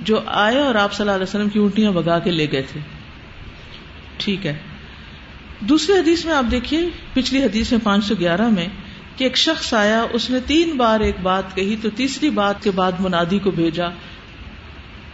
جو 0.00 0.20
آئے 0.26 0.58
اور 0.58 0.74
آپ 0.74 0.92
صلی 0.92 1.04
اللہ 1.04 1.14
علیہ 1.14 1.28
وسلم 1.28 1.48
کی 1.48 1.58
اونٹیاں 1.58 1.92
بگا 1.92 2.18
کے 2.18 2.30
لے 2.30 2.46
گئے 2.52 2.62
تھے۔ 2.62 2.80
ٹھیک 4.16 4.46
ہے۔ 4.46 4.58
دوسری 5.60 5.94
حدیث 5.94 6.24
میں 6.24 6.34
آپ 6.34 6.44
دیکھیے 6.50 6.88
پچھلی 7.12 7.42
حدیث 7.42 7.72
میں 7.72 7.80
پانچ 7.82 8.04
سو 8.04 8.14
گیارہ 8.20 8.48
میں 8.48 8.68
کہ 9.16 9.24
ایک 9.24 9.36
شخص 9.36 9.74
آیا، 9.74 10.06
اس 10.12 10.30
نے 10.30 10.38
تین 10.46 10.76
بار 10.76 11.00
ایک 11.00 11.14
بات 11.22 11.54
کہی، 11.54 11.76
تو 11.82 11.90
تیسری 11.90 12.30
بات 12.30 12.62
کے 12.62 12.70
بعد 12.70 12.92
منادی 12.98 13.38
کو 13.38 13.50
بھیجا۔ 13.50 13.86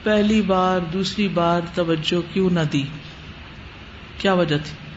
پہلی 0.02 0.42
بار، 0.42 0.80
دوسری 0.80 1.28
بار 1.28 1.60
توجہ 1.74 2.34
کیوں 2.34 2.50
نہ 2.50 2.60
دی؟ 2.72 2.82
کیا 4.18 4.32
وجہ 4.32 4.58
تھی؟ 4.58 4.88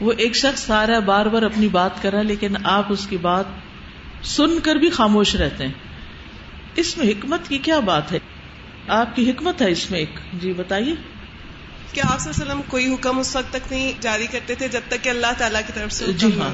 وہ 0.00 0.12
ایک 0.16 0.34
شخص 0.34 0.70
آ 0.70 0.86
رہا 0.86 0.94
ہے 0.94 1.00
بار 1.00 1.26
بار 1.26 1.42
اپنی 1.42 1.68
بات 1.68 2.02
کر 2.02 2.10
رہا 2.10 2.18
ہے، 2.18 2.24
لیکن 2.24 2.54
آپ 2.64 2.86
اس 2.88 3.06
کی 3.06 3.16
بات 3.16 3.44
سن 4.22 4.58
کر 4.62 4.76
بھی 4.76 4.90
خاموش 4.90 5.36
رہتے 5.36 5.64
ہیں۔ 5.64 5.72
اس 6.76 6.98
میں 6.98 7.08
حکمت 7.08 7.48
کی 7.48 7.58
کیا 7.58 7.80
بات 7.80 8.12
ہے؟ 8.12 8.18
آپ 8.88 9.16
کی 9.16 9.30
حکمت 9.30 9.62
ہے 9.62 9.70
اس 9.70 9.90
میں 9.90 9.98
ایک۔ 9.98 10.10
جی 10.32 10.52
بتائیے۔ 10.52 10.94
کہ 11.92 12.00
آپ 12.00 12.20
صلی 12.20 12.30
اللہ 12.30 12.42
علیہ 12.42 12.52
وسلم 12.52 12.60
کوئی 12.68 12.92
حکم 12.94 13.18
اس 13.18 13.36
وقت 13.36 13.50
تک 13.50 13.72
نہیں 13.72 13.92
جاری 14.00 14.26
کرتے 14.30 14.54
تھے 14.54 14.68
جب 14.68 14.80
تک 14.88 15.04
کہ 15.04 15.08
اللہ 15.08 15.32
تعالیٰ 15.38 15.60
کی 15.66 15.72
طرف 15.74 15.92
سے 15.92 16.12
جی 16.12 16.40
ہاں۔ 16.40 16.50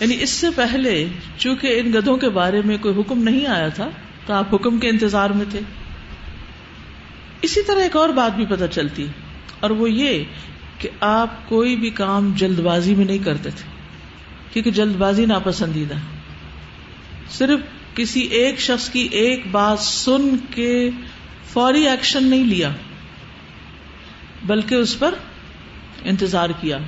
یعنی 0.00 0.16
اس 0.20 0.30
سے 0.30 0.46
پہلے 0.56 1.04
چونکہ 1.38 1.80
ان 1.80 1.92
گدھوں 1.94 2.16
کے 2.16 2.28
بارے 2.28 2.62
میں 2.64 2.78
کوئی 2.78 3.00
حکم 3.00 3.22
نہیں 3.22 3.46
آیا 3.46 3.68
تھا 3.68 3.88
تو 4.26 4.32
آپ 4.32 4.54
حکم 4.54 4.78
کے 4.78 4.88
انتظار 4.88 5.30
میں 5.30 5.44
تھے۔ 5.50 5.60
اسی 7.42 7.62
طرح 7.62 7.80
ایک 7.80 7.96
اور 7.96 8.08
بات 8.08 8.36
بھی 8.36 8.46
پتہ 8.46 8.64
چلتی 8.70 9.06
اور 9.60 9.70
وہ 9.70 9.90
یہ 9.90 10.24
کہ 10.78 10.88
آپ 11.00 11.48
کوئی 11.48 11.76
بھی 11.76 11.90
کام 11.90 12.32
جلد 12.36 12.60
بازی 12.60 12.94
میں 12.94 13.04
نہیں 13.04 13.18
کرتے 13.18 13.50
تھے 13.50 13.66
کیونکہ 14.52 14.70
جلد 14.70 14.96
بازی 14.96 15.26
ناپسندیدہ 15.26 15.94
صرف 17.30 17.60
کسی 17.94 18.20
ایک 18.20 18.60
شخص 18.60 18.88
کی 18.90 19.08
ایک 19.12 19.46
بات 19.50 19.78
سن 19.78 20.36
کے 20.50 20.90
فوری 21.52 21.88
ایکشن 21.88 22.24
نہیں 22.24 22.44
لیا۔ 22.44 22.70
بلکہ 24.48 24.74
اس 24.74 24.98
پر 24.98 25.14
انتظار 26.04 26.50
کیا 26.60 26.78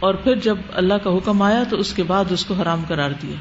اور 0.00 0.14
پھر 0.14 0.36
جب 0.36 0.56
اللہ 0.74 0.94
کا 0.94 1.10
حکم 1.10 1.42
آیا 1.42 1.62
تو 1.70 1.76
اس 1.76 1.92
کے 1.92 2.02
بعد 2.02 2.24
اس 2.30 2.44
کو 2.44 2.54
حرام 2.54 2.82
قرار 2.88 3.10
دیا۔ 3.22 3.34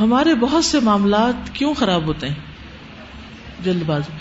ہمارے 0.00 0.34
بہت 0.34 0.64
سے 0.64 0.80
معاملات 0.80 1.50
کیوں 1.52 1.74
خراب 1.74 2.06
ہوتے 2.06 2.28
ہیں؟ 2.28 2.34
جلد 3.64 3.82
بازی۔ 3.86 4.12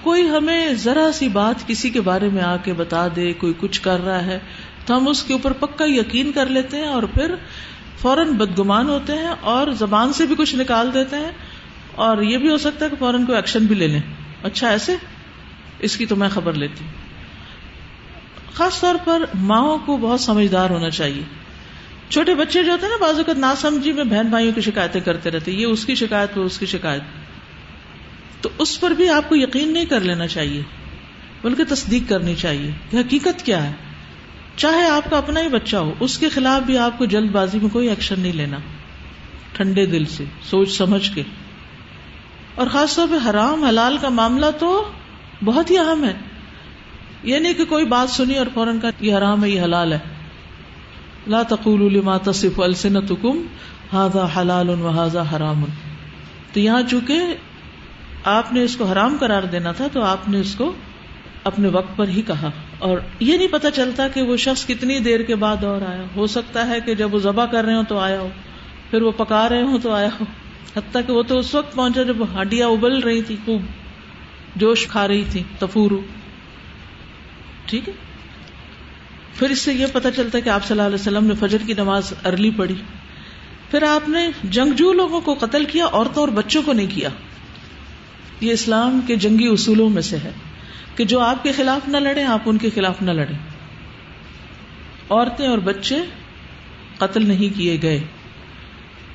کوئی 0.00 0.28
ہمیں 0.28 0.74
ذرا 0.74 1.12
سی 1.14 1.28
بات 1.28 1.66
کسی 1.66 1.90
کے 1.90 2.00
بارے 2.00 2.28
میں 2.28 2.42
آ 2.42 2.56
کے 2.56 2.72
بتا 2.72 3.08
دے، 3.16 3.32
کوئی 3.32 3.52
کچھ 3.60 3.80
کر 3.80 4.04
رہا 4.04 4.26
ہے، 4.26 4.38
تو 4.86 4.96
ہم 4.96 5.08
اس 5.08 5.22
کے 5.22 5.32
اوپر 5.32 5.52
پکا 5.52 5.84
یقین 5.88 6.32
کر 6.32 6.46
لیتے 6.46 6.76
ہیں 6.76 6.88
اور 6.88 7.02
پھر 7.02 7.34
فوراً 7.98 8.28
بدگمان 8.28 8.88
ہوتے 8.88 9.12
ہیں 9.12 9.34
اور 9.40 9.70
زبان 9.70 10.12
سے 10.12 10.26
بھی 10.26 10.34
کچھ 10.38 10.56
نکال 10.56 10.94
دیتے 10.94 11.16
ہیں 11.16 11.32
اور 11.94 12.22
یہ 12.22 12.38
بھی 12.38 12.50
ہو 12.50 12.56
سکتا 12.56 12.84
ہے 12.84 12.90
کہ 12.90 12.96
فوراً 12.96 13.24
کوئی 13.24 13.36
ایکشن 13.36 13.64
بھی 13.64 13.74
لے 13.74 13.86
لیں۔ 13.86 14.00
اچھا 14.42 14.68
ایسے 14.68 14.96
اس 15.82 15.96
کی 15.96 16.06
تو 16.06 16.16
میں 16.16 16.28
خبر 16.28 16.52
لیتی 16.52 16.84
ہوں۔ 16.84 16.92
خاص 18.54 18.80
طور 18.80 18.94
پر 19.04 19.24
ماؤں 19.34 19.78
کو 19.78 19.96
بہت 19.96 20.20
سمجھدار 20.20 20.70
ہونا 20.70 20.90
چاہیے۔ 20.90 21.22
چھوٹے 22.08 22.34
بچے 22.34 22.64
جو 22.64 22.72
ہوتے 22.72 22.86
ہیں 22.86 22.92
نا 22.92 23.06
بازو 23.06 23.24
کا 23.24 23.32
نا 23.36 23.54
سمجھی 23.56 23.92
میں 23.92 24.04
بہن 24.04 24.26
بھائیوں 24.26 24.52
کی 24.52 24.60
شکایتیں 24.60 25.00
کرتے 25.00 25.30
رہتے 25.30 25.52
یہ 25.52 25.66
اس 25.66 25.84
کی 25.84 25.94
شکایت، 25.94 26.38
وہ 26.38 26.44
اس 26.44 26.58
کی 26.58 26.66
شکایت۔ 26.66 27.02
تو 28.40 28.48
اس 28.58 28.80
پر 28.80 28.90
بھی 28.90 29.08
آپ 29.08 29.28
کو 29.28 29.36
یقین 29.36 29.72
نہیں 29.72 29.84
کر 29.84 30.00
لینا 30.00 30.26
چاہیے، 30.26 30.62
بلکہ 31.42 31.64
تصدیق 31.68 32.08
کرنی 32.08 32.34
چاہیے 32.34 32.70
کہ 32.90 32.96
حقیقت 32.96 33.46
کیا 33.46 33.64
ہے۔ 33.64 33.72
چاہے 34.56 34.88
آپ 34.88 35.10
کا 35.10 35.18
اپنا 35.18 35.40
ہی 35.40 35.48
بچہ 35.48 35.76
ہو، 35.76 35.94
اس 36.00 36.18
کے 36.18 36.28
خلاف 36.28 36.62
بھی 36.62 36.78
آپ 36.78 36.98
کو 36.98 37.04
جلد 37.04 37.30
بازی 37.30 37.58
میں 37.58 37.68
کوئی 37.72 37.88
ایکشن 37.88 38.20
نہیں 38.20 38.32
لینا۔ 38.32 38.56
ٹھنڈے 39.52 39.86
دل 39.86 40.04
سے، 40.04 40.24
سوچ 40.42 40.78
سمجھ 40.78 41.10
کے۔ 41.14 41.22
اور 42.54 42.66
خاص 42.66 42.96
طور 42.96 43.08
پہ 43.08 43.30
حرام 43.30 43.64
حلال 43.64 43.96
کا 44.00 44.08
معاملہ 44.08 44.46
تو 44.58 44.90
بہت 45.44 45.70
ہی 45.70 45.78
اہم 45.78 46.04
ہے۔ 46.04 46.12
یہ 47.22 47.38
نہیں 47.38 47.54
کہ 47.54 47.64
کوئی 47.64 47.84
بات 47.84 48.10
سنی 48.10 48.34
اور 48.34 48.46
فوراً 48.54 48.80
کا 48.80 48.90
یہ 49.00 49.14
حرام 49.14 49.44
ہے، 49.44 49.50
یہ 49.50 49.62
حلال 49.62 49.92
ہے۔ 49.92 49.98
لا 51.26 51.42
تقول 51.42 51.92
لما 51.92 52.18
تصف 52.18 52.60
السنتکم 52.60 53.36
هذا 53.96 54.26
حلال 54.36 54.68
وهذا 54.68 55.36
حرام۔ 55.36 55.64
تو 56.52 56.60
یہاں 56.60 56.82
چونکہ 56.90 57.20
آپ 58.24 58.52
نے 58.52 58.62
اس 58.62 58.76
کو 58.76 58.84
حرام 58.84 59.16
قرار 59.20 59.42
دینا 59.42 59.72
تھا، 59.72 59.86
تو 59.92 60.02
آپ 60.02 60.28
نے 60.28 60.40
اس 60.40 60.54
کو 60.54 60.74
اپنے 61.44 61.68
وقت 61.68 61.96
پر 61.96 62.08
ہی 62.08 62.22
کہا۔ 62.22 62.50
اور 62.78 62.98
یہ 63.20 63.36
نہیں 63.36 63.48
پتا 63.48 63.70
چلتا 63.70 64.08
کہ 64.08 64.22
وہ 64.22 64.36
شخص 64.36 64.66
کتنی 64.66 64.98
دیر 64.98 65.22
کے 65.22 65.34
بعد 65.34 65.64
اور 65.64 65.82
آیا۔ 65.82 66.02
ہو 66.16 66.26
سکتا 66.26 66.68
ہے 66.68 66.80
کہ 66.80 66.94
جب 66.94 67.14
وہ 67.14 67.18
ذبح 67.18 67.46
کر 67.46 67.64
رہے 67.64 67.74
ہوں 67.74 67.84
تو 67.88 67.98
آیا 67.98 68.20
ہو، 68.20 68.28
پھر 68.90 69.02
وہ 69.02 69.12
پکا 69.16 69.48
رہے 69.48 69.62
ہوں 69.62 69.78
تو 69.78 69.92
آیا 69.92 70.08
ہو۔ 70.20 70.24
حتیٰ 70.76 71.02
کہ 71.06 71.12
وہ 71.12 71.22
تو 71.22 71.38
اس 71.38 71.54
وقت 71.54 71.74
پہنچا 71.74 72.02
جب 72.02 72.16
ہڈیاں 72.40 72.68
ابل 72.68 72.98
رہی 72.98 73.22
تھی 73.22 73.36
خوب۔ 73.44 73.62
جوش 74.56 74.86
کھا 74.86 75.08
رہی 75.08 75.24
تھی، 75.30 75.42
تفورو۔ 75.58 76.00
ٹھیک 77.66 77.88
ہے؟ 77.88 77.94
پھر 79.34 79.50
اس 79.50 79.58
سے 79.58 79.72
یہ 79.72 79.86
پتا 79.92 80.10
چلتا 80.10 80.38
ہے 80.38 80.42
کہ 80.42 80.48
آپ 80.48 80.64
صلی 80.64 80.74
اللہ 80.74 80.86
علیہ 80.86 81.00
وسلم 81.00 81.24
نے 81.24 81.34
فجر 81.34 81.58
کی 81.66 81.74
نماز 81.74 82.12
ارلی 82.24 82.50
پڑھی۔ 82.56 82.74
پھر 83.70 83.82
آپ 83.82 84.08
نے 84.08 84.28
جنگجو 84.44 84.92
لوگوں 84.92 85.20
کو 85.20 85.34
قتل 85.34 85.64
کیا، 85.64 85.86
عورتوں 85.92 86.22
اور 86.22 86.28
بچوں 86.28 86.62
کو 86.62 86.72
نہیں 86.72 86.86
کیا۔ 86.90 87.08
یہ 88.40 88.52
اسلام 88.52 89.00
کے 89.06 89.16
جنگی 89.16 89.46
اصولوں 89.46 89.88
میں 89.88 90.02
سے 90.02 90.16
ہے 90.16 90.30
کہ 90.96 91.04
جو 91.04 91.20
آپ 91.20 91.42
کے 91.42 91.52
خلاف 91.52 91.88
نہ 91.88 91.96
لڑے 91.96 92.22
آپ 92.22 92.40
ان 92.46 92.58
کے 92.58 92.70
خلاف 92.74 93.02
نہ 93.02 93.10
لڑیں۔ 93.10 93.38
عورتیں 95.10 95.48
اور 95.48 95.58
بچے 95.58 95.96
قتل 96.98 97.28
نہیں 97.28 97.58
کیے 97.58 97.78
گئے۔ 97.82 98.00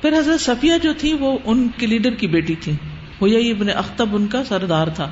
پھر 0.01 0.19
حضرت 0.19 0.41
صفیہ 0.41 0.73
جو 0.83 0.93
تھی، 0.97 1.13
وہ 1.13 1.37
ان 1.45 1.67
کے 1.77 1.85
لیڈر 1.85 2.11
کی 2.11 2.27
بیٹی 2.27 2.55
تھی۔ 2.55 2.71
وہ 3.19 3.27
ابن 3.27 3.69
اختب، 3.75 4.15
ان 4.15 4.27
کا 4.27 4.43
سردار 4.43 4.87
تھا۔ 4.87 5.11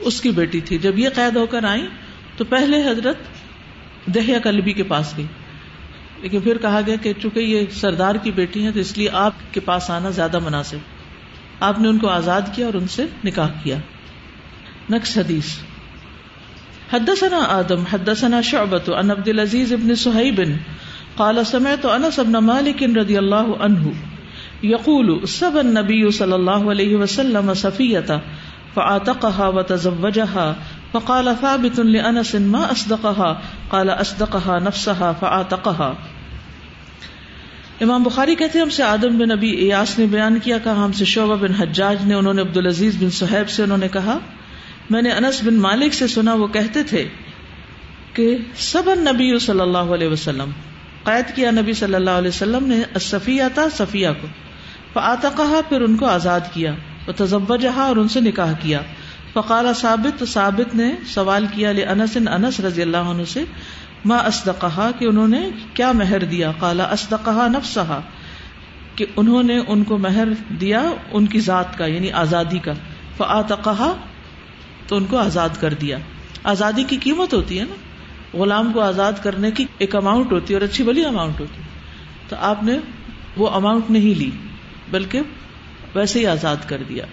اس 0.00 0.20
کی 0.20 0.30
بیٹی 0.30 0.60
تھی۔ 0.60 0.78
جب 0.78 0.98
یہ 0.98 1.08
قید 1.14 1.36
ہو 1.36 1.46
کر 1.46 1.64
آئی 1.64 1.86
تو 2.36 2.44
پہلے 2.44 2.88
حضرت 2.88 3.16
دہیا 4.06 4.38
کلبی 4.38 4.72
کے 4.72 4.82
پاس 4.82 5.14
گئی۔ 5.16 5.26
لیکن 6.22 6.40
پھر 6.40 6.58
کہا 6.58 6.80
گیا 6.86 6.96
کہ 7.02 7.12
چونکہ 7.22 7.40
یہ 7.40 7.66
سردار 7.70 8.14
کی 8.14 8.30
بیٹی 8.30 8.66
ہے 8.66 8.72
تو 8.72 8.80
اس 8.80 8.98
لیے 8.98 9.08
آپ 9.12 9.32
کے 9.50 9.60
پاس 9.60 9.90
آنا 9.90 10.10
زیادہ 10.10 10.38
مناسب۔ 10.38 10.76
آپ 11.60 11.78
نے 11.78 11.88
ان 11.88 11.98
کو 11.98 12.08
آزاد 12.08 12.40
کیا 12.52 12.66
اور 12.66 12.74
ان 12.74 12.88
سے 12.88 13.06
نکاح 13.24 13.48
کیا۔ 13.62 13.76
نقص 14.90 15.18
حدیث۔ 15.18 15.46
حدثنا 16.92 17.38
آدم، 17.38 17.84
حدثنا 17.92 18.40
شعبت 18.40 18.90
عن 18.90 19.10
عبد 19.10 19.28
العزيز 19.28 19.72
بن 19.72 19.94
صهيب 19.94 20.40
قال 21.16 21.44
سمعت 21.44 21.86
انس 21.86 22.18
بن 22.18 22.32
مالك 22.32 22.82
رضي 22.82 23.16
الله 23.16 23.52
عنه 23.60 23.90
يقول 24.64 25.26
سب 25.26 25.50
النبي 25.54 26.10
صلى 26.10 26.32
الله 26.32 26.70
عليه 26.70 27.00
وسلم 27.00 27.54
صفية 27.54 28.16
فعاتقها 28.74 29.50
وتزوجها 29.54 30.52
فقال 30.92 31.28
ثابت 31.40 31.80
لأنس 31.80 32.34
ما 32.34 32.68
أصدقها؟ 32.72 33.32
قال 33.68 33.90
أصدقها 33.90 34.58
نفسها 34.58 35.12
فعاتقها 35.20 35.92
امام 37.80 38.02
بخاری 38.02 38.34
کہتے 38.34 38.58
ہیں، 38.58 38.64
ہم 38.64 38.70
سے 38.70 38.82
آدم 38.82 39.18
بن 39.18 39.28
نبی 39.28 39.50
ایاس 39.50 39.98
نے 39.98 40.06
بیان 40.06 40.38
کیا، 40.38 40.58
کہا، 40.58 40.84
ہم 40.84 40.92
سے 40.92 41.04
شعبہ 41.04 41.34
بن 41.34 41.52
حجاج 41.54 41.96
نے، 42.04 42.14
انہوں 42.14 42.34
نے 42.34 42.42
عبد 42.42 42.56
العزیز 42.56 43.02
بن 43.02 43.10
صہیب 43.10 43.50
سے 43.50 43.62
انہوں 43.62 43.78
نے 43.78 43.88
کہا۔ 43.88 44.18
میں 44.90 45.02
نے 45.02 45.10
انس 45.10 45.42
بن 45.44 45.54
مالک 45.54 45.94
سے 45.94 46.06
سنا، 46.06 46.34
وہ 46.34 46.46
کہتے 46.46 46.82
تھے 46.82 47.08
کہ 48.12 48.36
سب 48.54 48.82
نبی 48.86 49.38
صلی 49.38 49.60
اللہ 49.60 49.78
علیہ 49.78 50.08
وسلم، 50.08 50.50
قید 51.04 51.36
کیا 51.36 51.50
نبی 51.50 51.72
صلی 51.72 51.94
اللہ 51.94 52.10
علیہ 52.10 52.28
وسلم 52.28 52.66
نے 52.66 52.98
صفیہ 53.00 53.42
تھا 53.54 53.66
صفیہ 53.76 54.08
کو۔ 54.20 54.28
فآتا 54.92 55.60
پھر 55.68 55.80
ان 55.80 55.96
کو 55.96 56.06
آزاد 56.06 56.40
کیا۔ 56.52 56.74
وہ 57.10 57.26
تجبہ 57.26 57.56
جہاں 57.56 57.88
اور 57.88 57.96
ان 57.96 58.08
سے 58.08 58.20
نکاح 58.20 58.52
کیا۔ 58.60 58.80
فقال 59.32 59.74
ثابت 59.74 60.24
ثابت 60.28 60.74
نے 60.74 60.94
سوال 61.06 61.46
کیا 61.52 61.72
لے 61.72 61.84
انس 61.84 62.16
انس 62.16 62.60
رضی 62.60 62.82
اللہ 62.82 62.96
عنہ 62.96 63.24
سے 63.24 63.44
ماں 64.04 64.18
اسدقہ 64.18 64.90
کہ 64.98 65.04
انہوں 65.04 65.28
نے 65.28 65.48
کیا 65.74 65.92
مہر 65.92 66.24
دیا؟ 66.24 66.52
کالا 66.58 66.84
اسدقہ 66.84 67.48
نفسہا، 67.48 68.00
کہ 68.96 69.06
انہوں 69.16 69.42
نے 69.42 69.58
ان 69.68 69.84
کو 69.84 69.98
مہر 69.98 70.28
دیا 70.60 70.82
ان 71.12 71.26
کی 71.26 71.40
ذات 71.40 71.78
کا 71.78 71.86
یعنی 71.86 72.12
آزادی 72.12 72.58
کا۔ 72.58 72.72
فآتقہا 73.16 73.94
تو 74.86 74.96
ان 74.96 75.04
کو 75.04 75.18
آزاد 75.18 75.48
کر 75.60 75.74
دیا۔ 75.74 75.98
آزادی 76.44 76.84
کی 76.84 76.96
قیمت 76.96 77.34
ہوتی 77.34 77.60
ہے 77.60 77.64
نا۔ 77.64 77.74
غلام 78.36 78.72
کو 78.72 78.80
آزاد 78.80 79.12
کرنے 79.22 79.50
کی 79.50 79.64
ایک 79.78 79.96
اماؤنٹ 79.96 80.32
ہوتی 80.32 80.54
ہے 80.54 80.58
اور 80.58 80.68
اچھی 80.68 80.84
بلی 80.84 81.04
اماؤنٹ 81.04 81.40
ہوتی 81.40 81.62
ہے۔ 81.62 81.68
تو 82.28 82.36
آپ 82.40 82.62
نے 82.62 82.78
وہ 83.36 83.50
اماؤنٹ 83.50 83.90
نہیں 83.90 84.18
لی، 84.18 84.30
بلکہ 84.90 85.20
ویسے 85.94 86.18
ہی 86.18 86.26
آزاد 86.26 86.56
کر 86.68 86.82
دیا۔ 86.88 87.04